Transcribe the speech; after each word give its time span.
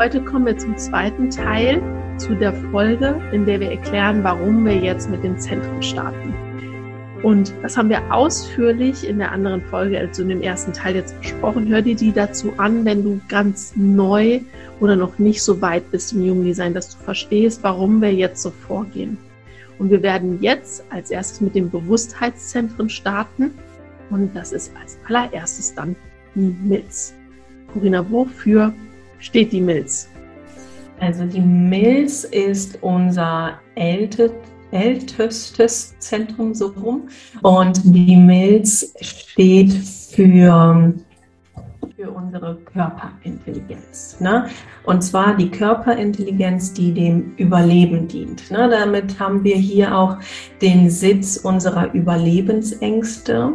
Heute 0.00 0.24
kommen 0.24 0.46
wir 0.46 0.56
zum 0.56 0.78
zweiten 0.78 1.28
Teil 1.28 1.82
zu 2.16 2.34
der 2.34 2.54
Folge, 2.54 3.20
in 3.32 3.44
der 3.44 3.60
wir 3.60 3.70
erklären, 3.70 4.24
warum 4.24 4.64
wir 4.64 4.74
jetzt 4.74 5.10
mit 5.10 5.22
dem 5.22 5.38
Zentrum 5.38 5.82
starten. 5.82 6.32
Und 7.22 7.52
das 7.62 7.76
haben 7.76 7.90
wir 7.90 8.10
ausführlich 8.10 9.06
in 9.06 9.18
der 9.18 9.30
anderen 9.30 9.60
Folge, 9.60 9.98
also 9.98 10.22
in 10.22 10.30
dem 10.30 10.40
ersten 10.40 10.72
Teil 10.72 10.94
jetzt 10.94 11.20
besprochen. 11.20 11.68
Hör 11.68 11.82
dir 11.82 11.94
die 11.94 12.12
dazu 12.12 12.54
an, 12.56 12.86
wenn 12.86 13.04
du 13.04 13.20
ganz 13.28 13.74
neu 13.76 14.40
oder 14.80 14.96
noch 14.96 15.18
nicht 15.18 15.42
so 15.42 15.60
weit 15.60 15.90
bist 15.90 16.14
im 16.14 16.24
Jugenddesign, 16.24 16.72
dass 16.72 16.96
du 16.96 17.04
verstehst, 17.04 17.62
warum 17.62 18.00
wir 18.00 18.14
jetzt 18.14 18.40
so 18.40 18.50
vorgehen. 18.52 19.18
Und 19.78 19.90
wir 19.90 20.02
werden 20.02 20.40
jetzt 20.40 20.82
als 20.88 21.10
erstes 21.10 21.42
mit 21.42 21.54
den 21.54 21.68
Bewusstheitszentren 21.68 22.88
starten. 22.88 23.50
Und 24.08 24.34
das 24.34 24.52
ist 24.52 24.72
als 24.80 24.96
allererstes 25.06 25.74
dann 25.74 25.94
die 26.34 26.56
Milz. 26.66 27.14
Corinna, 27.74 28.10
wofür 28.10 28.72
steht 29.20 29.52
die 29.52 29.60
Milz? 29.60 30.08
Also 30.98 31.24
die 31.24 31.40
Milz 31.40 32.24
ist 32.24 32.78
unser 32.82 33.58
ältestes 33.74 34.50
ältestes 34.72 35.98
Zentrum 35.98 36.54
so 36.54 36.68
rum. 36.68 37.08
Und 37.42 37.80
die 37.84 38.16
Milz 38.16 38.94
steht 39.00 39.72
für, 39.72 40.94
für 41.96 42.10
unsere 42.10 42.56
Körperintelligenz. 42.72 44.18
Ne? 44.20 44.48
Und 44.84 45.02
zwar 45.02 45.36
die 45.36 45.50
Körperintelligenz, 45.50 46.72
die 46.72 46.92
dem 46.92 47.34
Überleben 47.36 48.08
dient. 48.08 48.50
Ne? 48.50 48.68
Damit 48.70 49.18
haben 49.18 49.44
wir 49.44 49.56
hier 49.56 49.96
auch 49.96 50.16
den 50.62 50.90
Sitz 50.90 51.36
unserer 51.38 51.92
Überlebensängste. 51.92 53.52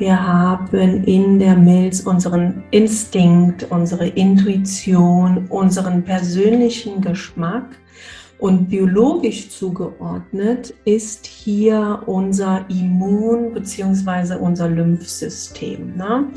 Wir 0.00 0.26
haben 0.26 1.04
in 1.04 1.38
der 1.38 1.54
Milz 1.56 2.00
unseren 2.00 2.64
Instinkt, 2.70 3.70
unsere 3.70 4.06
Intuition, 4.06 5.44
unseren 5.50 6.04
persönlichen 6.04 7.02
Geschmack. 7.02 7.66
Und 8.38 8.70
biologisch 8.70 9.50
zugeordnet 9.50 10.72
ist 10.86 11.26
hier 11.26 12.02
unser 12.06 12.64
Immun- 12.70 13.52
bzw. 13.52 14.36
unser 14.36 14.70
Lymphsystem. 14.70 15.94
Ne? 15.98 16.28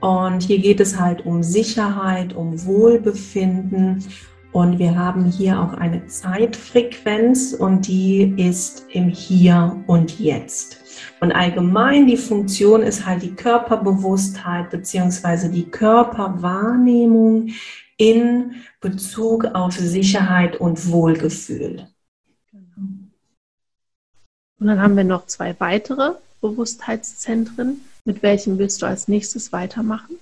Und 0.00 0.44
hier 0.44 0.58
geht 0.58 0.80
es 0.80 0.98
halt 0.98 1.26
um 1.26 1.42
Sicherheit, 1.42 2.34
um 2.34 2.64
Wohlbefinden. 2.64 4.04
Und 4.52 4.78
wir 4.78 4.96
haben 4.96 5.26
hier 5.26 5.60
auch 5.60 5.74
eine 5.74 6.06
Zeitfrequenz 6.06 7.52
und 7.52 7.86
die 7.88 8.32
ist 8.38 8.86
im 8.94 9.10
Hier 9.10 9.84
und 9.86 10.18
Jetzt. 10.18 10.75
Und 11.20 11.32
allgemein 11.32 12.06
die 12.06 12.16
Funktion 12.16 12.82
ist 12.82 13.06
halt 13.06 13.22
die 13.22 13.34
Körperbewusstheit 13.34 14.70
beziehungsweise 14.70 15.50
die 15.50 15.68
Körperwahrnehmung 15.68 17.50
in 17.96 18.54
Bezug 18.80 19.46
auf 19.46 19.74
Sicherheit 19.74 20.56
und 20.56 20.90
Wohlgefühl. 20.90 21.88
Und 24.58 24.68
dann 24.68 24.80
haben 24.80 24.96
wir 24.96 25.04
noch 25.04 25.26
zwei 25.26 25.54
weitere 25.58 26.12
Bewusstheitszentren. 26.40 27.82
Mit 28.04 28.22
welchem 28.22 28.58
willst 28.58 28.82
du 28.82 28.86
als 28.86 29.08
nächstes 29.08 29.52
weitermachen? 29.52 30.16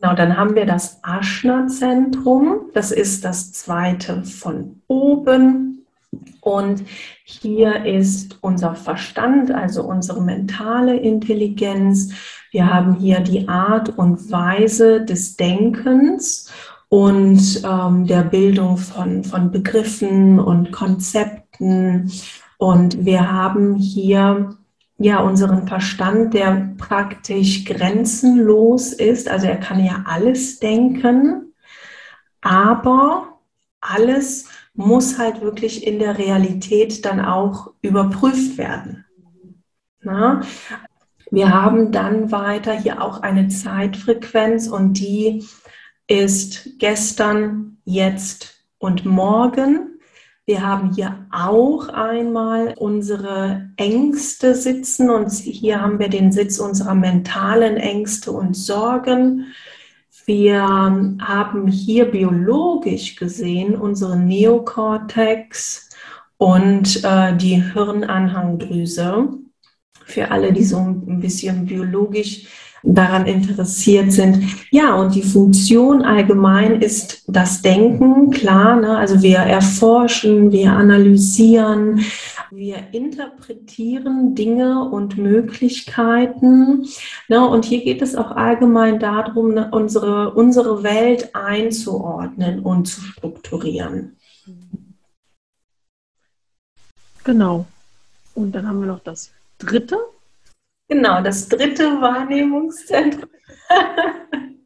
Genau, 0.00 0.14
dann 0.14 0.36
haben 0.36 0.54
wir 0.54 0.64
das 0.64 0.98
Aschna-Zentrum. 1.02 2.70
Das 2.72 2.92
ist 2.92 3.24
das 3.24 3.52
zweite 3.52 4.24
von 4.24 4.80
oben. 4.86 5.77
Und 6.40 6.84
hier 7.24 7.84
ist 7.84 8.38
unser 8.40 8.74
Verstand, 8.74 9.50
also 9.50 9.82
unsere 9.82 10.22
mentale 10.22 10.96
Intelligenz. 10.96 12.12
Wir 12.50 12.72
haben 12.72 12.94
hier 12.94 13.20
die 13.20 13.48
Art 13.48 13.98
und 13.98 14.30
Weise 14.30 15.04
des 15.04 15.36
Denkens 15.36 16.50
und 16.88 17.62
ähm, 17.64 18.06
der 18.06 18.22
Bildung 18.22 18.78
von, 18.78 19.24
von 19.24 19.50
Begriffen 19.50 20.40
und 20.40 20.72
Konzepten. 20.72 22.10
Und 22.56 23.04
wir 23.04 23.30
haben 23.30 23.74
hier 23.76 24.56
ja 24.98 25.20
unseren 25.20 25.68
Verstand, 25.68 26.34
der 26.34 26.74
praktisch 26.78 27.64
grenzenlos 27.64 28.92
ist. 28.92 29.28
Also 29.28 29.46
er 29.46 29.58
kann 29.58 29.84
ja 29.84 30.04
alles 30.06 30.58
denken, 30.58 31.52
aber 32.40 33.38
alles 33.80 34.46
muss 34.78 35.18
halt 35.18 35.40
wirklich 35.40 35.84
in 35.84 35.98
der 35.98 36.18
Realität 36.18 37.04
dann 37.04 37.20
auch 37.20 37.72
überprüft 37.82 38.58
werden. 38.58 39.04
Na? 40.00 40.42
Wir 41.32 41.52
haben 41.52 41.90
dann 41.90 42.30
weiter 42.30 42.72
hier 42.72 43.02
auch 43.02 43.20
eine 43.22 43.48
Zeitfrequenz 43.48 44.68
und 44.68 44.94
die 44.94 45.44
ist 46.06 46.78
gestern, 46.78 47.78
jetzt 47.84 48.64
und 48.78 49.04
morgen. 49.04 49.98
Wir 50.46 50.64
haben 50.64 50.94
hier 50.94 51.26
auch 51.32 51.88
einmal 51.88 52.74
unsere 52.78 53.70
Ängste 53.76 54.54
sitzen 54.54 55.10
und 55.10 55.32
hier 55.32 55.82
haben 55.82 55.98
wir 55.98 56.08
den 56.08 56.30
Sitz 56.30 56.60
unserer 56.60 56.94
mentalen 56.94 57.78
Ängste 57.78 58.30
und 58.30 58.56
Sorgen. 58.56 59.52
Wir 60.28 60.62
haben 60.62 61.68
hier 61.68 62.04
biologisch 62.04 63.16
gesehen 63.16 63.74
unsere 63.74 64.18
Neokortex 64.18 65.88
und 66.36 67.02
äh, 67.02 67.34
die 67.34 67.62
Hirnanhangdrüse. 67.72 69.30
Für 70.04 70.30
alle, 70.30 70.52
die 70.52 70.64
so 70.64 70.76
ein 70.76 71.20
bisschen 71.20 71.64
biologisch 71.64 72.46
daran 72.82 73.24
interessiert 73.24 74.12
sind. 74.12 74.44
Ja, 74.70 74.96
und 74.96 75.14
die 75.14 75.22
Funktion 75.22 76.02
allgemein 76.02 76.82
ist 76.82 77.24
das 77.26 77.62
Denken, 77.62 78.30
klar. 78.30 78.78
Ne? 78.78 78.98
Also 78.98 79.22
wir 79.22 79.38
erforschen, 79.38 80.52
wir 80.52 80.72
analysieren, 80.72 82.04
Wir 82.50 82.92
interpretieren 82.92 84.34
Dinge 84.34 84.84
und 84.84 85.18
Möglichkeiten. 85.18 86.86
Ne, 87.28 87.46
und 87.46 87.64
hier 87.64 87.84
geht 87.84 88.00
es 88.00 88.16
auch 88.16 88.30
allgemein 88.30 88.98
darum, 88.98 89.54
ne, 89.54 89.68
unsere, 89.70 90.32
unsere 90.32 90.82
Welt 90.82 91.34
einzuordnen 91.34 92.60
und 92.60 92.86
zu 92.86 93.02
strukturieren. 93.02 94.16
Genau. 97.24 97.66
Und 98.34 98.52
dann 98.52 98.66
haben 98.66 98.80
wir 98.80 98.86
noch 98.86 99.00
das 99.00 99.30
dritte. 99.58 99.98
Genau, 100.88 101.22
das 101.22 101.48
dritte 101.48 102.00
Wahrnehmungszentrum. 102.00 103.28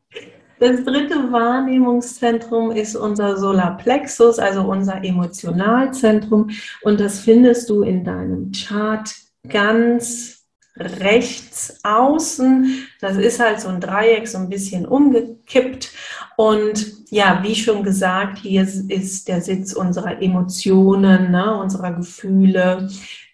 Das 0.62 0.85
dritte 0.85 1.32
Wahrnehmungszentrum 1.32 2.70
ist 2.70 2.94
unser 2.94 3.37
Solarplexus, 3.37 4.38
also 4.38 4.62
unser 4.62 5.03
Emotionalzentrum. 5.03 6.50
Und 6.82 7.00
das 7.00 7.19
findest 7.19 7.69
du 7.69 7.82
in 7.82 8.05
deinem 8.05 8.53
Chart 8.53 9.12
ganz 9.49 10.44
rechts 10.76 11.81
außen. 11.82 12.87
Das 13.00 13.17
ist 13.17 13.41
halt 13.41 13.59
so 13.59 13.70
ein 13.70 13.81
Dreieck, 13.81 14.29
so 14.29 14.38
ein 14.38 14.49
bisschen 14.49 14.87
umgekippt. 14.87 15.91
Und 16.37 17.11
ja, 17.11 17.41
wie 17.43 17.56
schon 17.56 17.82
gesagt, 17.82 18.38
hier 18.38 18.62
ist 18.62 19.26
der 19.26 19.41
Sitz 19.41 19.73
unserer 19.73 20.23
Emotionen, 20.23 21.32
ne, 21.32 21.59
unserer 21.59 21.91
Gefühle 21.91 22.88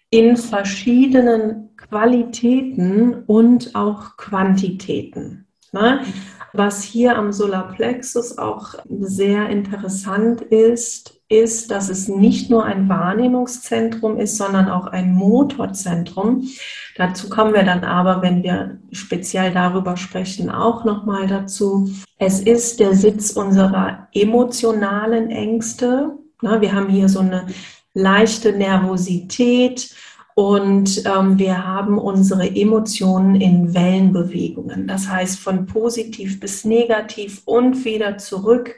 in 0.09 0.35
verschiedenen 0.35 1.75
Qualitäten 1.77 3.23
und 3.27 3.75
auch 3.75 4.17
Quantitäten. 4.17 5.45
Ne? 5.71 6.05
Was 6.53 6.83
hier 6.83 7.17
am 7.17 7.31
Solarplexus 7.31 8.37
auch 8.37 8.73
sehr 8.89 9.49
interessant 9.49 10.41
ist, 10.41 11.19
ist, 11.29 11.69
dass 11.69 11.89
es 11.89 12.07
nicht 12.07 12.49
nur 12.49 12.65
ein 12.65 12.89
Wahrnehmungszentrum 12.89 14.17
ist, 14.17 14.37
sondern 14.37 14.67
auch 14.67 14.87
ein 14.87 15.13
Motorzentrum. 15.13 16.49
Dazu 16.95 17.29
kommen 17.29 17.53
wir 17.53 17.61
dann 17.61 17.83
aber, 17.83 18.23
wenn 18.23 18.41
wir 18.41 18.79
speziell 18.91 19.53
darüber 19.53 19.95
sprechen, 19.95 20.49
auch 20.49 20.85
nochmal 20.85 21.27
dazu. 21.27 21.91
Es 22.17 22.39
ist 22.39 22.79
der 22.79 22.95
Sitz 22.95 23.31
unserer 23.31 24.07
emotionalen 24.11 25.29
Ängste. 25.29 26.17
Wir 26.41 26.73
haben 26.73 26.89
hier 26.89 27.09
so 27.09 27.19
eine 27.19 27.45
leichte 27.93 28.53
Nervosität, 28.53 29.93
und 30.35 31.05
ähm, 31.05 31.37
wir 31.37 31.65
haben 31.65 31.97
unsere 31.97 32.47
Emotionen 32.55 33.35
in 33.35 33.73
Wellenbewegungen. 33.73 34.87
Das 34.87 35.09
heißt, 35.09 35.39
von 35.39 35.65
positiv 35.65 36.39
bis 36.39 36.63
negativ 36.63 37.41
und 37.45 37.83
wieder 37.83 38.17
zurück 38.17 38.75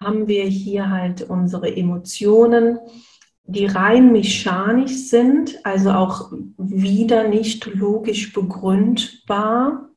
haben 0.00 0.26
wir 0.26 0.44
hier 0.44 0.90
halt 0.90 1.22
unsere 1.22 1.74
Emotionen, 1.76 2.78
die 3.44 3.66
rein 3.66 4.12
mechanisch 4.12 5.08
sind, 5.08 5.64
also 5.64 5.92
auch 5.92 6.32
wieder 6.58 7.28
nicht 7.28 7.66
logisch 7.66 8.32
begründbar. 8.32 9.88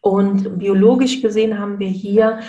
Und 0.00 0.58
biologisch 0.58 1.20
gesehen 1.20 1.58
haben 1.58 1.78
wir 1.78 1.88
hier 1.88 2.40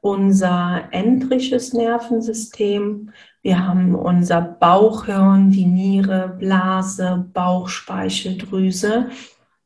unser 0.00 0.88
entrisches 0.90 1.72
Nervensystem, 1.72 3.10
wir 3.42 3.66
haben 3.66 3.94
unser 3.94 4.40
Bauchhirn, 4.42 5.50
die 5.50 5.64
Niere, 5.64 6.36
Blase, 6.38 7.26
Bauchspeicheldrüse. 7.32 9.08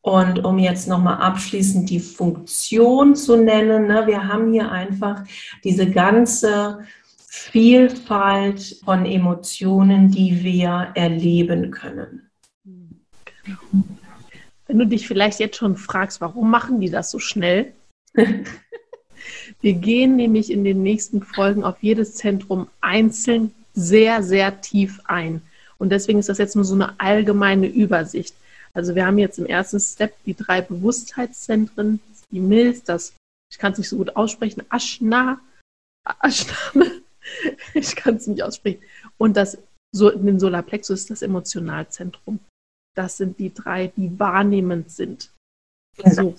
Und 0.01 0.45
um 0.45 0.59
jetzt 0.59 0.87
nochmal 0.87 1.17
abschließend 1.17 1.89
die 1.89 2.01
Funktion 2.01 3.17
zu 3.17 3.37
nennen, 3.37 3.87
ne, 3.87 4.07
wir 4.07 4.29
haben 4.29 4.53
hier 4.53 4.71
einfach 4.71 5.25
diese 5.65 5.91
ganze 5.91 6.81
Vielfalt 7.17 8.81
von 8.85 9.07
Emotionen, 9.07 10.11
die 10.11 10.45
wir 10.45 10.93
erleben 10.95 11.71
können. 11.71 12.31
Wenn 14.67 14.79
du 14.79 14.87
dich 14.87 15.09
vielleicht 15.09 15.41
jetzt 15.41 15.57
schon 15.57 15.77
fragst, 15.77 16.21
warum 16.21 16.51
machen 16.51 16.81
die 16.81 16.91
das 16.91 17.11
so 17.11 17.19
schnell? 17.19 17.73
wir 19.61 19.75
gehen 19.75 20.17
nämlich 20.17 20.51
in 20.51 20.65
den 20.65 20.83
nächsten 20.83 21.23
Folgen 21.23 21.65
auf 21.65 21.77
jedes 21.81 22.15
Zentrum 22.15 22.69
einzeln 22.81 23.53
sehr, 23.75 24.23
sehr 24.23 24.61
tief 24.61 25.01
ein. 25.05 25.43
Und 25.79 25.91
deswegen 25.91 26.19
ist 26.19 26.29
das 26.29 26.39
jetzt 26.39 26.55
nur 26.55 26.65
so 26.65 26.75
eine 26.75 26.99
allgemeine 27.01 27.67
Übersicht. 27.67 28.35
Also 28.73 28.95
wir 28.95 29.07
haben 29.07 29.19
jetzt 29.19 29.39
im 29.39 29.47
ersten 29.47 29.81
Step 29.81 30.15
die 30.25 30.35
drei 30.35 30.61
Bewusstheitszentren, 30.61 32.01
die 32.31 32.41
Milz, 32.41 32.83
das, 32.83 33.13
ich 33.51 33.59
kann 33.59 33.73
es 33.73 33.79
nicht 33.79 33.89
so 33.89 33.97
gut 33.97 34.17
aussprechen, 34.17 34.63
Aschna, 34.69 35.41
Aschna, 36.05 36.55
ich 37.75 37.95
kann 37.97 38.17
es 38.17 38.27
nicht 38.27 38.43
aussprechen. 38.43 38.83
Und 39.17 39.37
das, 39.37 39.59
so, 39.93 40.11
den 40.11 40.41
Solarplexus, 40.41 41.07
das 41.07 41.23
Emotionalzentrum. 41.23 42.41
Das 42.97 43.17
sind 43.17 43.39
die 43.39 43.53
drei, 43.53 43.93
die 43.97 44.19
wahrnehmend 44.19 44.91
sind. 44.91 45.31
So, 46.05 46.35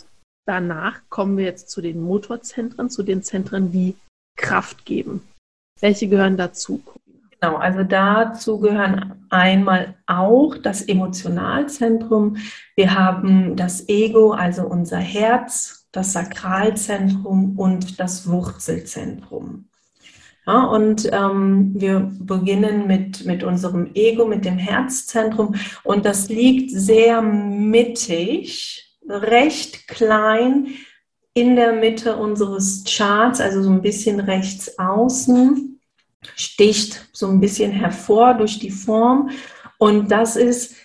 danach 0.45 1.01
kommen 1.09 1.37
wir 1.37 1.45
jetzt 1.45 1.69
zu 1.69 1.81
den 1.81 2.01
Motorzentren, 2.01 2.89
zu 2.89 3.03
den 3.03 3.23
Zentren, 3.23 3.71
die 3.71 3.95
Kraft 4.37 4.85
geben. 4.85 5.21
Welche 5.79 6.07
gehören 6.07 6.37
dazu? 6.37 6.81
Genau, 7.39 7.57
also 7.57 7.83
dazu 7.83 8.59
gehören 8.59 9.25
einmal 9.29 9.95
auch 10.07 10.55
das 10.57 10.81
Emotionalzentrum. 10.81 12.37
Wir 12.75 12.95
haben 12.95 13.55
das 13.55 13.87
Ego, 13.89 14.31
also 14.31 14.65
unser 14.65 14.97
Herz, 14.97 15.87
das 15.91 16.13
Sakralzentrum 16.13 17.57
und 17.57 17.99
das 17.99 18.27
Wurzelzentrum. 18.27 19.67
Ja, 20.47 20.65
und 20.65 21.09
ähm, 21.11 21.71
wir 21.75 22.11
beginnen 22.19 22.85
mit, 22.85 23.25
mit 23.25 23.43
unserem 23.43 23.91
Ego, 23.95 24.25
mit 24.25 24.45
dem 24.45 24.57
Herzzentrum. 24.57 25.55
Und 25.83 26.05
das 26.05 26.29
liegt 26.29 26.71
sehr 26.71 27.21
mittig, 27.21 28.84
recht 29.07 29.87
klein 29.87 30.67
in 31.33 31.55
der 31.55 31.73
Mitte 31.73 32.15
unseres 32.15 32.83
Charts, 32.85 33.41
also 33.41 33.61
so 33.61 33.69
ein 33.69 33.81
bisschen 33.81 34.19
rechts 34.19 34.79
außen 34.79 35.75
sticht 36.35 37.07
so 37.13 37.27
ein 37.27 37.39
bisschen 37.39 37.71
hervor 37.71 38.33
durch 38.33 38.59
die 38.59 38.71
Form. 38.71 39.29
Und 39.77 40.11
das 40.11 40.35
ist 40.35 40.75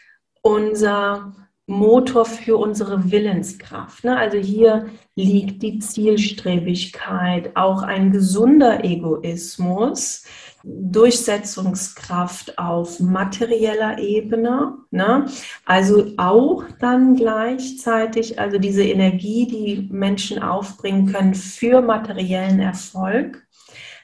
unser 0.42 1.34
Motor 1.66 2.24
für 2.24 2.56
unsere 2.56 3.10
Willenskraft. 3.10 4.04
Ne? 4.04 4.16
Also 4.16 4.38
hier 4.38 4.88
liegt 5.14 5.62
die 5.62 5.78
Zielstrebigkeit, 5.78 7.56
auch 7.56 7.82
ein 7.82 8.10
gesunder 8.10 8.84
Egoismus, 8.84 10.24
Durchsetzungskraft 10.62 12.58
auf 12.58 13.00
materieller 13.00 13.98
Ebene. 13.98 14.74
Ne? 14.90 15.26
Also 15.64 16.12
auch 16.16 16.64
dann 16.78 17.16
gleichzeitig, 17.16 18.38
also 18.38 18.58
diese 18.58 18.84
Energie, 18.84 19.46
die 19.46 19.88
Menschen 19.90 20.42
aufbringen 20.42 21.12
können 21.12 21.34
für 21.34 21.80
materiellen 21.80 22.60
Erfolg. 22.60 23.46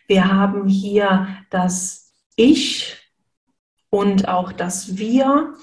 Wir 0.06 0.32
haben 0.32 0.68
hier 0.68 1.26
das 1.50 2.12
Ich 2.36 2.96
und 3.90 4.28
auch 4.28 4.52
das 4.52 4.96
Wir. 4.96 5.54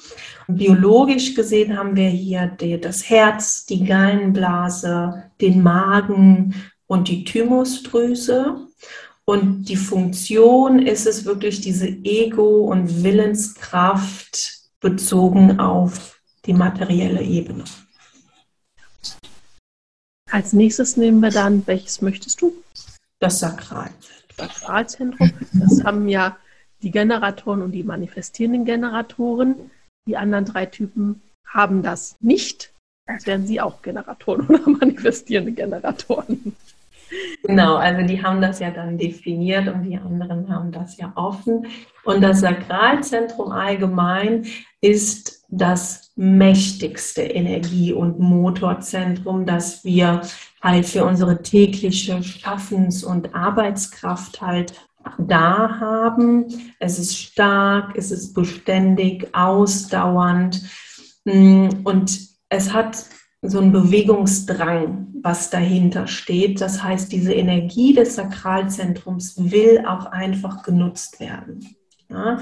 Biologisch 0.47 1.35
gesehen 1.35 1.77
haben 1.77 1.95
wir 1.95 2.09
hier 2.09 2.47
das 2.81 3.09
Herz, 3.09 3.65
die 3.65 3.85
Gallenblase, 3.85 5.31
den 5.39 5.63
Magen 5.63 6.55
und 6.87 7.07
die 7.07 7.23
Thymusdrüse. 7.23 8.67
Und 9.25 9.65
die 9.69 9.77
Funktion 9.77 10.85
ist 10.85 11.07
es 11.07 11.25
wirklich 11.25 11.61
diese 11.61 11.87
Ego- 11.87 12.65
und 12.65 13.03
Willenskraft 13.03 14.63
bezogen 14.81 15.59
auf 15.59 16.19
die 16.45 16.53
materielle 16.53 17.21
Ebene. 17.21 17.63
Als 20.29 20.51
nächstes 20.51 20.97
nehmen 20.97 21.21
wir 21.21 21.29
dann, 21.29 21.65
welches 21.67 22.01
möchtest 22.01 22.41
du? 22.41 22.53
Das 23.19 23.39
Sakral. 23.39 23.91
Sakralzentrum. 24.35 25.31
Das 25.53 25.83
haben 25.83 26.09
ja 26.09 26.37
die 26.81 26.91
Generatoren 26.91 27.61
und 27.61 27.71
die 27.71 27.83
manifestierenden 27.83 28.65
Generatoren. 28.65 29.71
Die 30.07 30.17
anderen 30.17 30.45
drei 30.45 30.65
Typen 30.65 31.21
haben 31.47 31.83
das 31.83 32.17
nicht. 32.19 32.73
Als 33.05 33.25
wären 33.25 33.45
sie 33.47 33.61
auch 33.61 33.81
Generatoren 33.81 34.47
oder 34.47 34.67
manifestierende 34.69 35.51
Generatoren. 35.51 36.55
Genau, 37.43 37.75
also 37.75 38.05
die 38.07 38.23
haben 38.23 38.41
das 38.41 38.59
ja 38.59 38.71
dann 38.71 38.97
definiert 38.97 39.67
und 39.67 39.83
die 39.83 39.97
anderen 39.97 40.49
haben 40.49 40.71
das 40.71 40.97
ja 40.97 41.11
offen. 41.15 41.67
Und 42.05 42.21
das 42.21 42.39
Sakralzentrum 42.39 43.51
allgemein 43.51 44.45
ist 44.81 45.43
das 45.49 46.11
mächtigste 46.15 47.21
Energie- 47.21 47.93
und 47.93 48.19
Motorzentrum, 48.19 49.45
das 49.45 49.83
wir 49.83 50.21
halt 50.61 50.85
für 50.85 51.05
unsere 51.05 51.41
tägliche 51.41 52.23
Schaffens- 52.23 53.03
und 53.03 53.35
Arbeitskraft 53.35 54.41
halt 54.41 54.73
da 55.17 55.79
haben. 55.79 56.45
Es 56.79 56.97
ist 56.97 57.17
stark, 57.17 57.95
es 57.95 58.11
ist 58.11 58.33
beständig, 58.33 59.27
ausdauernd 59.33 60.61
mm, 61.25 61.69
und 61.83 62.19
es 62.49 62.73
hat 62.73 63.05
so 63.43 63.59
einen 63.59 63.71
Bewegungsdrang, 63.71 65.07
was 65.21 65.49
dahinter 65.49 66.07
steht. 66.07 66.61
Das 66.61 66.81
heißt, 66.81 67.11
diese 67.11 67.33
Energie 67.33 67.93
des 67.93 68.15
Sakralzentrums 68.15 69.35
will 69.37 69.83
auch 69.85 70.05
einfach 70.07 70.63
genutzt 70.63 71.19
werden. 71.19 71.75
Ja? 72.09 72.39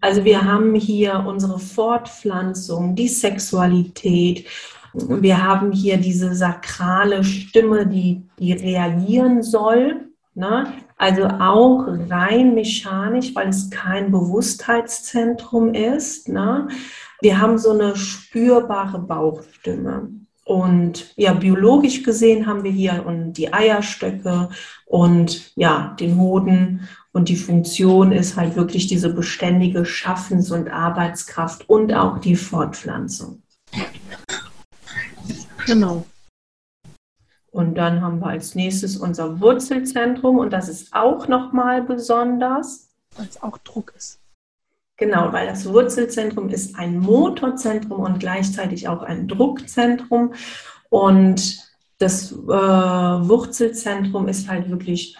Also 0.00 0.24
wir 0.24 0.44
haben 0.44 0.74
hier 0.74 1.24
unsere 1.26 1.58
Fortpflanzung, 1.58 2.94
die 2.94 3.08
Sexualität. 3.08 4.46
Wir 4.92 5.42
haben 5.42 5.72
hier 5.72 5.96
diese 5.96 6.34
sakrale 6.34 7.24
Stimme, 7.24 7.86
die, 7.86 8.22
die 8.38 8.52
reagieren 8.52 9.42
soll. 9.42 10.08
Ne? 10.34 10.72
Also 10.96 11.26
auch 11.26 11.86
rein 12.08 12.54
mechanisch, 12.54 13.34
weil 13.34 13.48
es 13.48 13.70
kein 13.70 14.12
Bewusstheitszentrum 14.12 15.74
ist. 15.74 16.28
Ne? 16.28 16.68
Wir 17.20 17.40
haben 17.40 17.58
so 17.58 17.72
eine 17.72 17.96
spürbare 17.96 19.00
Bauchstimme. 19.00 20.10
Und 20.44 21.14
ja, 21.16 21.32
biologisch 21.32 22.02
gesehen 22.02 22.46
haben 22.46 22.64
wir 22.64 22.70
hier 22.70 23.04
die 23.32 23.52
Eierstöcke 23.52 24.50
und 24.84 25.52
ja, 25.56 25.96
den 25.98 26.18
Hoden. 26.18 26.88
Und 27.12 27.28
die 27.28 27.36
Funktion 27.36 28.12
ist 28.12 28.36
halt 28.36 28.56
wirklich 28.56 28.86
diese 28.86 29.12
beständige 29.12 29.86
Schaffens- 29.86 30.50
und 30.50 30.68
Arbeitskraft 30.68 31.68
und 31.68 31.94
auch 31.94 32.18
die 32.18 32.36
Fortpflanzung. 32.36 33.42
Genau. 35.66 36.04
Und 37.50 37.76
dann 37.76 38.02
haben 38.02 38.18
wir 38.18 38.26
als 38.26 38.54
nächstes 38.54 38.96
unser 38.96 39.40
Wurzelzentrum 39.40 40.38
und 40.38 40.52
das 40.52 40.68
ist 40.68 40.92
auch 40.92 41.28
nochmal 41.28 41.82
besonders. 41.82 42.90
Weil 43.16 43.28
es 43.28 43.40
auch 43.42 43.58
Druck 43.58 43.94
ist. 43.96 44.23
Genau, 44.96 45.32
weil 45.32 45.48
das 45.48 45.66
Wurzelzentrum 45.66 46.48
ist 46.48 46.78
ein 46.78 46.98
Motorzentrum 47.00 48.00
und 48.00 48.20
gleichzeitig 48.20 48.86
auch 48.88 49.02
ein 49.02 49.26
Druckzentrum. 49.26 50.34
Und 50.88 51.58
das 51.98 52.30
äh, 52.30 52.36
Wurzelzentrum 52.36 54.28
ist 54.28 54.48
halt 54.48 54.70
wirklich 54.70 55.16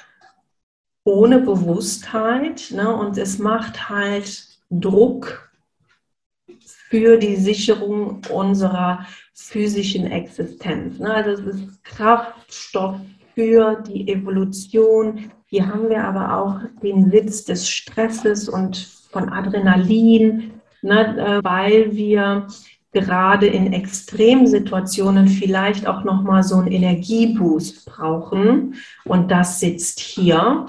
ohne 1.05 1.41
Bewusstheit 1.41 2.71
ne? 2.71 2.95
und 2.95 3.19
es 3.19 3.39
macht 3.39 3.89
halt 3.89 4.47
Druck 4.71 5.51
für 6.89 7.19
die 7.19 7.37
Sicherung 7.37 8.23
unserer 8.31 9.07
physischen 9.35 10.07
Existenz. 10.07 10.99
Ne? 10.99 11.13
Also 11.13 11.31
es 11.31 11.57
ist 11.57 11.85
Kraftstoff 11.85 13.01
für 13.35 13.83
die 13.83 14.09
Evolution. 14.09 15.33
Hier 15.47 15.67
haben 15.67 15.89
wir 15.89 16.05
aber 16.05 16.39
auch 16.39 16.61
den 16.83 17.11
Sitz 17.11 17.45
des 17.45 17.69
Stresses 17.69 18.49
und 18.49 18.89
von 19.15 19.31
Adrenalin, 19.31 20.61
ne? 20.83 21.17
Äh, 21.17 21.43
weil 21.43 21.97
wir 21.97 22.49
gerade 22.93 23.47
in 23.47 23.73
Extremsituationen 23.73 25.29
vielleicht 25.29 25.87
auch 25.87 26.05
noch 26.05 26.23
mal 26.23 26.43
so 26.43 26.57
einen 26.57 26.71
Energieboost 26.71 27.87
brauchen 27.87 28.75
und 29.05 29.31
das 29.31 29.59
sitzt 29.59 29.99
hier. 30.01 30.67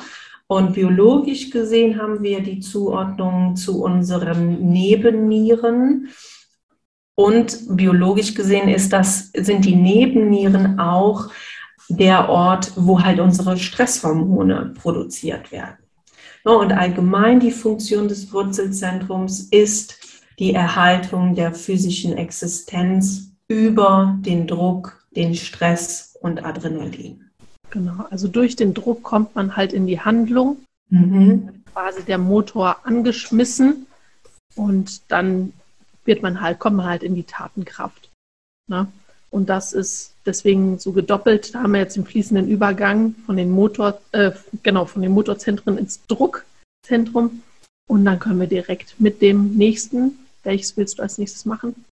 Und 0.47 0.73
biologisch 0.73 1.49
gesehen 1.49 1.99
haben 1.99 2.21
wir 2.21 2.41
die 2.41 2.59
Zuordnung 2.59 3.55
zu 3.55 3.83
unseren 3.83 4.71
Nebennieren. 4.71 6.09
Und 7.15 7.75
biologisch 7.75 8.33
gesehen 8.33 8.69
ist 8.69 8.93
das, 8.93 9.31
sind 9.35 9.65
die 9.65 9.75
Nebennieren 9.75 10.79
auch 10.79 11.29
der 11.89 12.29
Ort, 12.29 12.73
wo 12.75 13.01
halt 13.01 13.19
unsere 13.19 13.57
Stresshormone 13.57 14.73
produziert 14.79 15.51
werden. 15.51 15.84
Und 16.43 16.71
allgemein 16.71 17.39
die 17.39 17.51
Funktion 17.51 18.07
des 18.07 18.31
Wurzelzentrums 18.31 19.41
ist 19.49 19.97
die 20.37 20.53
Erhaltung 20.53 21.35
der 21.35 21.53
physischen 21.53 22.17
Existenz 22.17 23.31
über 23.47 24.17
den 24.19 24.47
Druck, 24.47 25.05
den 25.15 25.35
Stress 25.35 26.17
und 26.21 26.43
Adrenalin. 26.43 27.29
Genau, 27.69 28.05
also 28.09 28.27
durch 28.27 28.55
den 28.55 28.73
Druck 28.73 29.03
kommt 29.03 29.35
man 29.35 29.55
halt 29.55 29.73
in 29.73 29.87
die 29.87 29.99
Handlung, 29.99 30.57
mhm. 30.89 31.63
quasi 31.73 32.03
der 32.03 32.17
Motor 32.17 32.77
angeschmissen 32.83 33.87
und 34.55 35.01
dann 35.11 35.53
wird 36.05 36.21
man 36.21 36.41
halt, 36.41 36.59
kommt 36.59 36.77
man 36.77 36.85
halt 36.85 37.03
in 37.03 37.15
die 37.15 37.23
Tatenkraft. 37.23 38.11
Ne? 38.67 38.87
Und 39.35 39.49
das 39.49 39.73
ist 39.73 40.13
deswegen 40.25 40.79
so 40.79 40.93
gedoppelt. 40.93 41.53
Da 41.53 41.63
haben 41.63 41.73
wir 41.73 41.81
jetzt 41.81 41.97
den 41.97 42.05
fließenden 42.05 42.47
Übergang 42.47 43.15
von 43.25 43.35
den 43.35 43.51
Motor, 43.51 43.99
äh, 44.13 44.31
genau, 44.63 44.85
von 44.85 45.01
den 45.01 45.11
Motorzentren 45.11 45.77
ins 45.77 46.07
Druckzentrum. 46.07 47.41
Und 47.85 48.05
dann 48.05 48.17
können 48.17 48.39
wir 48.39 48.47
direkt 48.47 48.97
mit 48.97 49.21
dem 49.21 49.51
nächsten, 49.51 50.19
welches 50.43 50.77
willst 50.77 50.99
du 50.99 51.03
als 51.03 51.17
nächstes 51.17 51.43
machen? 51.43 51.83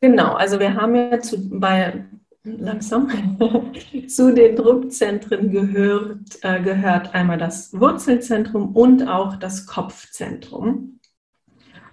Genau, 0.00 0.32
also 0.32 0.58
wir 0.58 0.74
haben 0.74 0.94
ja 0.94 1.20
zu, 1.20 1.36
bei 1.50 2.02
langsam. 2.44 3.10
Zu 4.08 4.34
den 4.34 4.56
Druckzentren 4.56 5.50
gehört, 5.50 6.38
äh, 6.40 6.62
gehört 6.62 7.12
einmal 7.14 7.36
das 7.36 7.78
Wurzelzentrum 7.78 8.74
und 8.74 9.06
auch 9.06 9.36
das 9.36 9.66
Kopfzentrum. 9.66 10.98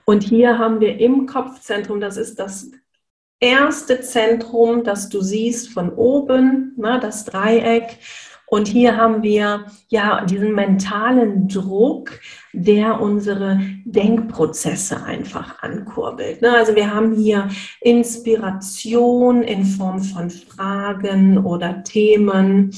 Und 0.05 0.23
hier 0.23 0.57
haben 0.57 0.79
wir 0.79 0.97
im 0.97 1.25
Kopfzentrum, 1.25 1.99
das 1.99 2.15
ist 2.15 2.39
das 2.39 2.71
erste 3.39 4.01
Zentrum, 4.01 4.83
das 4.83 5.09
du 5.09 5.21
siehst 5.21 5.69
von 5.69 5.89
oben, 5.91 6.73
na, 6.77 6.99
das 6.99 7.25
Dreieck. 7.25 7.97
Und 8.49 8.69
hier 8.69 8.95
haben 8.95 9.23
wir 9.23 9.65
ja 9.89 10.23
diesen 10.23 10.55
mentalen 10.55 11.49
Druck, 11.49 12.17
der 12.53 13.01
unsere 13.01 13.59
Denkprozesse 13.83 15.03
einfach 15.03 15.61
ankurbelt. 15.61 16.41
Ne? 16.41 16.55
Also 16.55 16.73
wir 16.73 16.93
haben 16.93 17.13
hier 17.13 17.49
Inspiration 17.81 19.43
in 19.43 19.65
Form 19.65 20.01
von 20.01 20.29
Fragen 20.29 21.37
oder 21.39 21.83
Themen. 21.83 22.73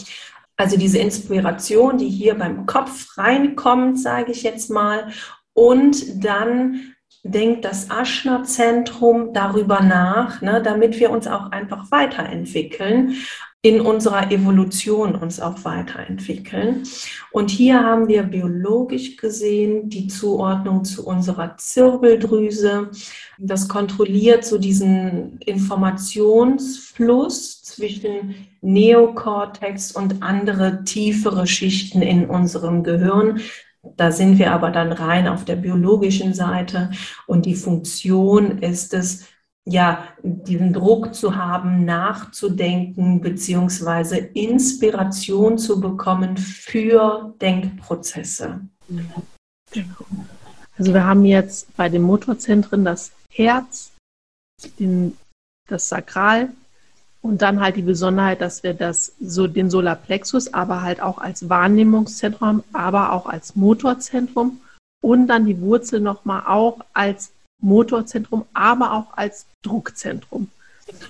Also 0.58 0.76
diese 0.76 0.98
Inspiration, 0.98 2.00
die 2.00 2.10
hier 2.10 2.34
beim 2.34 2.66
Kopf 2.66 3.16
reinkommt, 3.16 4.00
sage 4.00 4.32
ich 4.32 4.42
jetzt 4.42 4.72
mal, 4.72 5.12
und 5.54 6.26
dann 6.26 6.96
denkt 7.24 7.66
das 7.66 7.92
Aschner-Zentrum 7.92 9.34
darüber 9.34 9.82
nach, 9.82 10.42
ne, 10.42 10.62
damit 10.64 11.00
wir 11.00 11.12
uns 11.12 11.28
auch 11.28 11.52
einfach 11.52 11.92
weiterentwickeln 11.92 13.16
in 13.62 13.82
unserer 13.82 14.32
Evolution 14.32 15.16
uns 15.16 15.42
auch 15.42 15.66
weiterentwickeln. 15.66 16.84
Und 17.32 17.50
hier 17.50 17.84
haben 17.84 18.08
wir 18.08 18.24
biologisch 18.24 19.18
gesehen 19.18 19.90
die 19.90 20.08
Zuordnung 20.08 20.86
zu 20.86 21.06
unserer 21.06 21.58
Zirbeldrüse. 21.58 22.92
Das 23.38 23.68
kontrolliert 23.68 24.46
so 24.46 24.58
diesen 24.58 25.40
Informationsfluss 25.40 27.62
zwischen 27.64 28.48
Neokortex 28.62 29.92
und 29.92 30.24
andere 30.24 30.86
tiefere 30.86 31.46
Schichten 31.46 32.02
in 32.02 32.30
unserem 32.30 32.84
Gehirn. 32.84 33.42
Da 33.82 34.12
sind 34.12 34.40
wir 34.40 34.52
aber 34.52 34.72
dann 34.72 34.92
rein 34.92 35.28
auf 35.28 35.46
der 35.46 35.56
biologischen 35.56 36.34
Seite 36.34 36.92
und 37.28 37.46
die 37.46 37.56
Funktion 37.56 38.60
ist 38.60 38.94
es, 38.94 39.26
ja, 39.66 40.04
diesen 40.24 40.74
Druck 40.74 41.14
zu 41.14 41.36
haben, 41.36 41.86
nachzudenken, 41.86 43.22
beziehungsweise 43.22 44.18
Inspiration 44.18 45.58
zu 45.58 45.80
bekommen 45.80 46.38
für 46.38 47.36
Denkprozesse. 47.42 48.62
Also 50.78 50.94
wir 50.94 51.06
haben 51.06 51.26
jetzt 51.26 51.76
bei 51.76 51.88
den 51.88 52.02
Motorzentren 52.02 52.84
das 52.84 53.12
Herz, 53.32 53.92
den, 54.80 55.18
das 55.68 55.88
Sakral 55.88 56.50
und 57.22 57.42
dann 57.42 57.60
halt 57.60 57.76
die 57.76 57.82
Besonderheit, 57.82 58.42
dass 58.42 58.64
wir 58.64 58.74
das 58.74 59.14
so 59.20 59.48
den 59.48 59.70
Solarplexus 59.70 60.54
aber 60.54 60.82
halt 60.82 61.02
auch 61.02 61.18
als 61.18 61.50
Wahrnehmungszentrum, 61.50 62.64
aber 62.74 63.14
auch 63.14 63.26
als 63.26 63.56
Motorzentrum 63.56 64.62
und 65.02 65.28
dann 65.28 65.46
die 65.46 65.60
Wurzel 65.60 66.00
nochmal 66.00 66.44
auch 66.48 66.80
als 66.94 67.32
Motorzentrum, 67.62 68.46
aber 68.54 68.94
auch 68.94 69.18
als 69.18 69.46
Druckzentrum. 69.64 70.50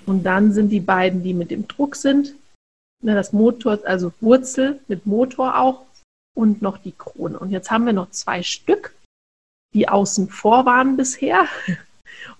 Und 0.06 0.24
dann 0.24 0.52
sind 0.52 0.70
die 0.70 0.80
beiden, 0.80 1.22
die 1.22 1.32
mit 1.32 1.50
dem 1.50 1.68
Druck 1.68 1.96
sind, 1.96 2.34
ne, 3.02 3.14
das 3.14 3.32
Motor, 3.32 3.78
also 3.84 4.12
Wurzel 4.20 4.80
mit 4.88 5.06
Motor 5.06 5.58
auch 5.58 5.86
und 6.34 6.60
noch 6.60 6.78
die 6.78 6.92
Krone. 6.92 7.38
Und 7.38 7.50
jetzt 7.50 7.70
haben 7.70 7.86
wir 7.86 7.92
noch 7.92 8.10
zwei 8.10 8.42
Stück, 8.42 8.94
die 9.74 9.88
außen 9.88 10.28
vor 10.28 10.66
waren 10.66 10.96
bisher. 10.96 11.46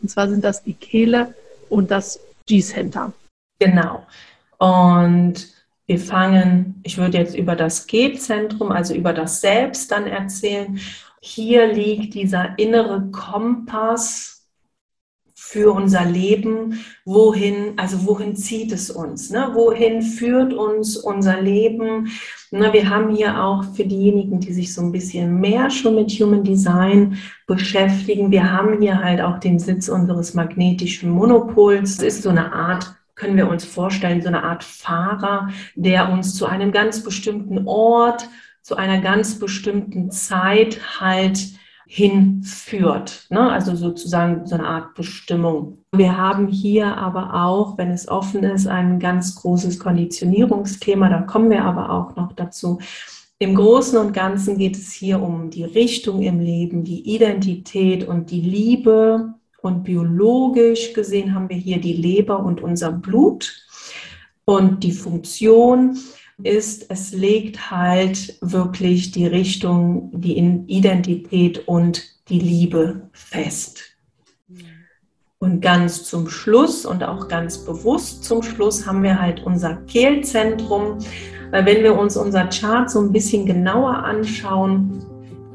Und 0.03 0.11
zwar 0.11 0.29
sind 0.29 0.45
das 0.45 0.63
die 0.63 0.75
Kehle 0.75 1.35
und 1.69 1.91
das 1.91 2.21
G-Center. 2.47 3.13
Genau. 3.61 4.07
Und 4.59 5.49
wir 5.87 5.99
fangen, 5.99 6.81
ich 6.83 6.99
würde 6.99 7.19
jetzt 7.19 7.37
über 7.37 7.57
das 7.57 7.87
G-Zentrum, 7.87 8.73
also 8.73 8.95
über 8.95 9.13
das 9.13 9.41
Selbst 9.41 9.91
dann 9.91 10.07
erzählen. 10.07 10.79
Hier 11.21 11.73
liegt 11.73 12.15
dieser 12.15 12.59
innere 12.59 13.11
Kompass 13.11 14.41
für 15.35 15.73
unser 15.73 16.05
Leben, 16.05 16.85
wohin, 17.05 17.73
also 17.77 18.07
wohin 18.07 18.37
zieht 18.37 18.71
es 18.71 18.89
uns, 18.89 19.31
ne? 19.31 19.51
wohin 19.53 20.01
führt 20.01 20.53
uns 20.53 20.97
unser 20.97 21.41
Leben. 21.41 22.09
Ne? 22.53 22.73
Wir 22.73 22.89
haben 22.89 23.15
hier 23.15 23.43
auch 23.43 23.65
für 23.75 23.85
diejenigen, 23.85 24.39
die 24.39 24.53
sich 24.53 24.73
so 24.73 24.83
ein 24.83 24.93
bisschen 24.93 25.41
mehr 25.41 25.71
schon 25.71 25.97
mit 25.97 26.11
Human 26.13 26.45
Design 26.45 27.19
beschäftigen, 27.49 28.31
wir 28.31 28.53
haben 28.53 28.81
hier 28.81 29.03
halt 29.03 29.21
auch 29.21 29.41
den 29.41 29.59
Sitz 29.59 29.89
unseres 29.89 30.35
magnetischen 30.35 31.11
Monopols. 31.11 31.97
Es 31.97 32.03
ist 32.03 32.23
so 32.23 32.29
eine 32.29 32.53
Art 32.53 33.00
können 33.21 33.37
wir 33.37 33.49
uns 33.49 33.67
vorstellen, 33.67 34.23
so 34.23 34.29
eine 34.29 34.45
Art 34.45 34.65
Fahrer, 34.65 35.51
der 35.75 36.11
uns 36.11 36.35
zu 36.35 36.47
einem 36.47 36.73
ganz 36.73 37.03
bestimmten 37.03 37.69
Ort 37.69 38.27
zu 38.63 38.77
einer 38.77 39.01
ganz 39.01 39.39
bestimmten 39.39 40.11
Zeit 40.11 40.81
halt 41.01 41.39
hinführt. 41.87 43.27
Ne? 43.29 43.51
Also 43.51 43.77
sozusagen 43.77 44.47
so 44.47 44.55
eine 44.55 44.67
Art 44.67 44.95
Bestimmung. 44.95 45.85
Wir 45.93 46.17
haben 46.17 46.47
hier 46.47 46.97
aber 46.97 47.35
auch, 47.35 47.77
wenn 47.77 47.91
es 47.91 48.09
offen 48.09 48.43
ist, 48.45 48.67
ein 48.67 49.01
ganz 49.01 49.35
großes 49.35 49.79
Konditionierungsthema. 49.79 51.09
Da 51.11 51.23
kommen 51.23 51.51
wir 51.51 51.65
aber 51.65 51.91
auch 51.91 52.17
noch 52.17 52.33
dazu. 52.33 52.79
Im 53.39 53.55
Großen 53.55 53.99
und 53.99 54.13
Ganzen 54.15 54.57
geht 54.57 54.77
es 54.77 54.93
hier 54.93 55.21
um 55.21 55.51
die 55.51 55.65
Richtung 55.65 56.23
im 56.23 56.41
Leben, 56.41 56.85
die 56.85 57.15
Identität 57.15 58.07
und 58.07 58.31
die 58.31 58.43
Liebe. 58.43 59.35
Und 59.63 59.85
biologisch 59.85 60.93
gesehen 60.95 61.35
haben 61.35 61.49
wir 61.49 61.57
hier 61.57 61.81
die 61.81 61.93
Leber 61.93 62.41
und 62.41 62.63
unser 62.63 62.93
Blut. 62.93 63.67
Und 64.45 64.83
die 64.83 64.93
Funktion 64.93 65.99
ist, 66.43 66.91
es 66.91 67.13
legt 67.13 67.71
halt 67.71 68.39
wirklich 68.41 69.13
die 69.13 69.27
Richtung, 69.27 70.11
die 70.15 70.39
Identität 70.67 71.69
und 71.69 72.03
die 72.29 72.41
Liebe 72.41 73.09
fest. 73.13 73.83
Und 75.39 75.63
ganz 75.63 76.05
zum 76.05 76.29
Schluss 76.29 76.85
und 76.85 77.03
auch 77.03 77.29
ganz 77.29 77.65
bewusst 77.65 78.25
zum 78.25 78.43
Schluss 78.43 78.87
haben 78.87 79.03
wir 79.03 79.21
halt 79.21 79.43
unser 79.45 79.77
Kehlzentrum. 79.87 80.99
Weil 81.51 81.67
wenn 81.67 81.83
wir 81.83 81.99
uns 81.99 82.17
unser 82.17 82.47
Chart 82.47 82.91
so 82.91 83.01
ein 83.01 83.13
bisschen 83.13 83.47
genauer 83.47 84.05
anschauen, 84.05 85.03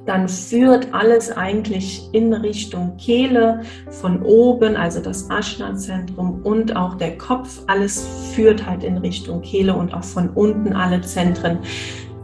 dann 0.05 0.29
führt 0.29 0.93
alles 0.93 1.35
eigentlich 1.35 2.09
in 2.11 2.31
Richtung 2.33 2.95
Kehle 2.97 3.61
von 3.89 4.21
oben, 4.21 4.75
also 4.75 4.99
das 4.99 5.29
Ashna-Zentrum 5.29 6.41
und 6.43 6.75
auch 6.75 6.95
der 6.95 7.17
Kopf. 7.17 7.61
Alles 7.67 8.07
führt 8.33 8.65
halt 8.65 8.83
in 8.83 8.97
Richtung 8.97 9.41
Kehle 9.41 9.75
und 9.75 9.93
auch 9.93 10.03
von 10.03 10.29
unten 10.29 10.73
alle 10.73 11.01
Zentren 11.01 11.59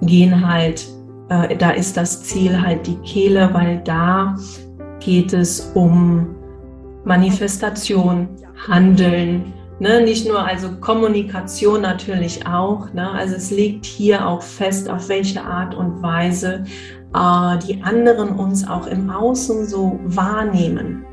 gehen 0.02 0.48
halt, 0.48 0.88
äh, 1.30 1.56
da 1.56 1.72
ist 1.72 1.98
das 1.98 2.24
Ziel 2.24 2.62
halt 2.62 2.86
die 2.86 2.98
Kehle, 2.98 3.50
weil 3.54 3.82
da 3.84 4.36
geht 5.00 5.34
es 5.34 5.72
um 5.74 6.36
Manifestation, 7.04 8.30
Handeln, 8.68 9.54
Ne, 9.80 10.00
nicht 10.00 10.28
nur 10.28 10.46
also 10.46 10.74
Kommunikation 10.74 11.82
natürlich 11.82 12.46
auch. 12.46 12.94
Ne, 12.94 13.10
also 13.10 13.34
es 13.34 13.50
liegt 13.50 13.84
hier 13.84 14.28
auch 14.28 14.44
fest, 14.44 14.88
auf 14.88 15.10
welche 15.10 15.44
Art 15.44 15.74
und 15.74 16.04
Weise 16.04 16.66
die 17.14 17.82
anderen 17.84 18.30
uns 18.30 18.68
auch 18.68 18.88
im 18.88 19.10
Außen 19.10 19.66
so 19.66 20.00
wahrnehmen. 20.04 21.06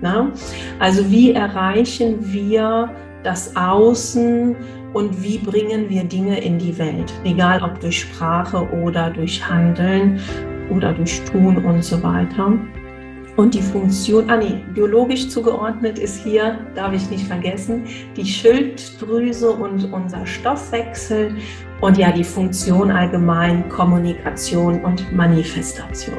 Ne? 0.00 0.32
Also 0.78 1.10
wie 1.10 1.32
erreichen 1.32 2.32
wir 2.32 2.90
das 3.22 3.54
Außen 3.56 4.56
und 4.92 5.22
wie 5.22 5.38
bringen 5.38 5.88
wir 5.88 6.04
Dinge 6.04 6.40
in 6.40 6.58
die 6.58 6.76
Welt, 6.78 7.12
egal 7.24 7.62
ob 7.62 7.80
durch 7.80 8.00
Sprache 8.00 8.68
oder 8.82 9.10
durch 9.10 9.46
Handeln 9.46 10.20
oder 10.70 10.92
durch 10.92 11.22
Tun 11.24 11.64
und 11.64 11.84
so 11.84 12.02
weiter. 12.02 12.52
Und 13.40 13.54
die 13.54 13.62
Funktion, 13.62 14.28
ah 14.28 14.36
nee, 14.36 14.62
biologisch 14.74 15.30
zugeordnet 15.30 15.98
ist 15.98 16.22
hier, 16.24 16.58
darf 16.74 16.92
ich 16.92 17.08
nicht 17.08 17.26
vergessen, 17.26 17.84
die 18.14 18.26
Schilddrüse 18.26 19.50
und 19.50 19.90
unser 19.94 20.26
Stoffwechsel 20.26 21.34
und 21.80 21.96
ja 21.96 22.12
die 22.12 22.22
Funktion 22.22 22.90
allgemein 22.90 23.66
Kommunikation 23.70 24.84
und 24.84 25.10
Manifestation. 25.16 26.18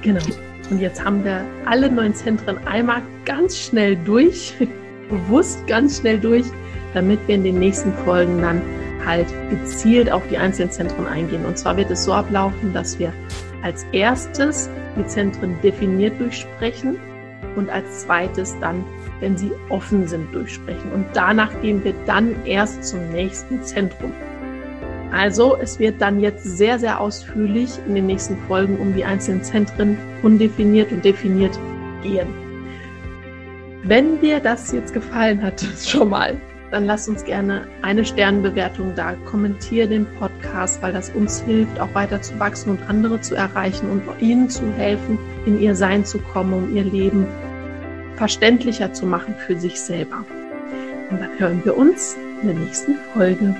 Genau. 0.00 0.24
Und 0.70 0.80
jetzt 0.80 1.04
haben 1.04 1.22
wir 1.22 1.44
alle 1.66 1.92
neun 1.92 2.14
Zentren 2.14 2.56
einmal 2.66 3.02
ganz 3.26 3.58
schnell 3.58 3.96
durch, 4.06 4.54
bewusst 5.10 5.66
ganz 5.66 6.00
schnell 6.00 6.18
durch, 6.18 6.46
damit 6.94 7.18
wir 7.28 7.34
in 7.34 7.44
den 7.44 7.58
nächsten 7.58 7.92
Folgen 8.06 8.40
dann 8.40 8.62
halt 9.04 9.26
gezielt 9.50 10.10
auf 10.10 10.22
die 10.30 10.38
einzelnen 10.38 10.70
Zentren 10.70 11.06
eingehen. 11.06 11.44
Und 11.44 11.58
zwar 11.58 11.76
wird 11.76 11.90
es 11.90 12.04
so 12.04 12.14
ablaufen, 12.14 12.72
dass 12.72 12.98
wir 12.98 13.12
als 13.62 13.84
erstes 13.92 14.70
die 14.96 15.06
Zentren 15.06 15.60
definiert 15.62 16.18
durchsprechen 16.20 16.98
und 17.56 17.70
als 17.70 18.02
zweites 18.02 18.56
dann 18.60 18.84
wenn 19.20 19.36
sie 19.36 19.52
offen 19.68 20.08
sind, 20.08 20.34
durchsprechen. 20.34 20.90
Und 20.92 21.06
danach 21.12 21.60
gehen 21.60 21.84
wir 21.84 21.94
dann 22.06 22.34
erst 22.44 22.84
zum 22.84 23.10
nächsten 23.10 23.62
Zentrum. 23.62 24.12
Also 25.12 25.56
es 25.56 25.78
wird 25.78 26.00
dann 26.00 26.20
jetzt 26.20 26.44
sehr, 26.44 26.78
sehr 26.78 27.00
ausführlich 27.00 27.70
in 27.86 27.94
den 27.94 28.06
nächsten 28.06 28.36
Folgen 28.46 28.78
um 28.78 28.94
die 28.94 29.04
einzelnen 29.04 29.42
Zentren 29.42 29.98
undefiniert 30.22 30.92
und 30.92 31.04
definiert 31.04 31.58
gehen. 32.02 32.28
Wenn 33.82 34.20
dir 34.20 34.40
das 34.40 34.72
jetzt 34.72 34.94
gefallen 34.94 35.42
hat, 35.42 35.60
schon 35.84 36.10
mal, 36.10 36.40
dann 36.70 36.84
lass 36.84 37.08
uns 37.08 37.24
gerne 37.24 37.66
eine 37.82 38.04
Sternbewertung 38.04 38.94
da. 38.94 39.14
Kommentiere 39.24 39.88
den 39.88 40.06
Podcast, 40.18 40.80
weil 40.82 40.92
das 40.92 41.10
uns 41.10 41.42
hilft, 41.42 41.80
auch 41.80 41.92
weiter 41.94 42.22
zu 42.22 42.38
wachsen 42.38 42.70
und 42.70 42.82
andere 42.88 43.20
zu 43.20 43.34
erreichen 43.34 43.90
und 43.90 44.02
ihnen 44.20 44.48
zu 44.48 44.72
helfen, 44.74 45.18
in 45.46 45.60
ihr 45.60 45.74
Sein 45.74 46.04
zu 46.04 46.18
kommen, 46.18 46.52
um 46.52 46.76
ihr 46.76 46.84
Leben 46.84 47.26
verständlicher 48.16 48.92
zu 48.92 49.06
machen 49.06 49.34
für 49.46 49.58
sich 49.58 49.80
selber. 49.80 50.24
Und 51.10 51.20
dann 51.20 51.38
hören 51.38 51.60
wir 51.64 51.76
uns 51.76 52.16
in 52.42 52.48
der 52.48 52.56
nächsten 52.56 52.96
Folge. 53.12 53.54